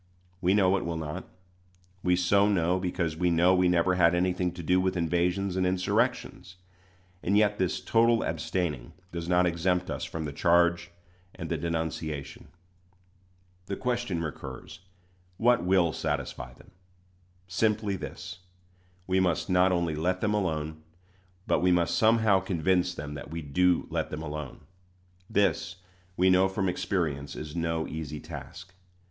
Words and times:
We 0.41 0.55
know 0.55 0.77
it 0.77 0.83
will 0.83 0.97
not. 0.97 1.27
We 2.01 2.15
so 2.15 2.47
know, 2.49 2.79
because 2.79 3.15
we 3.15 3.29
know 3.29 3.53
we 3.53 3.67
never 3.69 3.93
had 3.93 4.15
anything 4.15 4.51
to 4.53 4.63
do 4.63 4.81
with 4.81 4.97
invasions 4.97 5.55
and 5.55 5.63
insurrections; 5.63 6.55
and 7.21 7.37
yet 7.37 7.59
this 7.59 7.79
total 7.79 8.23
abstaining 8.23 8.93
does 9.11 9.29
not 9.29 9.45
exempt 9.45 9.91
us 9.91 10.03
from 10.03 10.25
the 10.25 10.33
charge 10.33 10.89
and 11.35 11.49
the 11.51 11.57
denunciation. 11.59 12.47
The 13.67 13.75
question 13.75 14.23
recurs, 14.23 14.79
What 15.37 15.63
will 15.63 15.93
satisfy 15.93 16.55
them? 16.55 16.71
Simply 17.47 17.95
this: 17.95 18.39
we 19.05 19.19
must 19.19 19.51
not 19.51 19.71
only 19.71 19.93
let 19.95 20.19
them 20.19 20.33
alone, 20.33 20.81
but 21.45 21.59
we 21.61 21.71
must 21.71 21.95
somehow 21.95 22.39
convince 22.39 22.95
them 22.95 23.13
that 23.13 23.29
we 23.29 23.43
do 23.43 23.85
let 23.91 24.09
them 24.09 24.23
alone. 24.23 24.61
This, 25.29 25.75
we 26.17 26.31
know 26.31 26.49
by 26.49 26.63
experience, 26.69 27.35
is 27.35 27.55
no 27.55 27.87
easy 27.87 28.19
task. 28.19 28.73